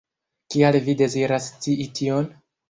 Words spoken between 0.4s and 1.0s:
Kial vi